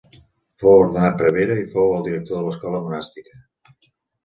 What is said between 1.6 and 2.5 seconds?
i fou el director de